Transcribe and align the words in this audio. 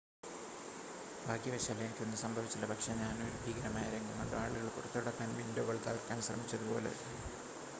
"""ഭാഗ്യവശാൽ 1.25 1.81
എനിക്ക് 1.81 2.01
ഒന്നും 2.01 2.19
സംഭവിച്ചില്ല 2.21 2.69
പക്ഷേ 2.71 2.95
ഞാൻ 2.95 3.21
ഒരു 3.25 3.37
ഭീകരമായ 3.43 3.85
രംഗം 3.93 4.17
കണ്ടു 4.19 4.35
ആളുകൾ 4.35 4.67
പുറത്തുകടക്കാൻ 4.69 5.29
വിൻഡോകൾ 5.37 5.77
തകർക്കാൻ 5.79 6.21
ശ്രമിച്ചതുപോലെ. 6.21 6.93